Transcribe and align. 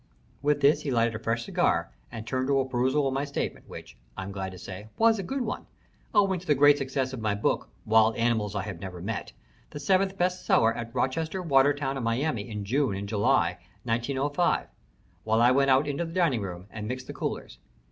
With 0.41 0.61
this 0.61 0.81
he 0.81 0.89
lighted 0.89 1.13
a 1.13 1.19
fresh 1.19 1.45
cigar 1.45 1.91
and 2.11 2.25
turned 2.25 2.47
to 2.47 2.59
a 2.59 2.67
perusal 2.67 3.07
of 3.07 3.13
my 3.13 3.23
statement, 3.23 3.69
which, 3.69 3.95
I 4.17 4.23
am 4.23 4.31
glad 4.31 4.51
to 4.51 4.57
say, 4.57 4.87
was 4.97 5.19
a 5.19 5.21
good 5.21 5.41
one, 5.41 5.67
owing 6.11 6.39
to 6.39 6.47
the 6.47 6.55
great 6.55 6.79
success 6.79 7.13
of 7.13 7.21
my 7.21 7.35
book, 7.35 7.69
Wild 7.85 8.15
Animals 8.15 8.55
I 8.55 8.63
Have 8.63 8.79
Never 8.79 8.99
Met 8.99 9.33
the 9.69 9.79
seventh 9.79 10.17
best 10.17 10.43
seller 10.43 10.73
at 10.73 10.95
Rochester, 10.95 11.43
Watertown, 11.43 11.97
and 11.97 12.03
Miami 12.03 12.49
in 12.49 12.65
June 12.65 12.95
and 12.95 13.07
July, 13.07 13.59
1905 13.83 14.69
while 15.23 15.39
I 15.39 15.51
went 15.51 15.69
out 15.69 15.87
into 15.87 16.03
the 16.03 16.13
dining 16.13 16.41
room 16.41 16.65
and 16.71 16.87
mixed 16.87 17.05
the 17.05 17.13
coolers. 17.13 17.59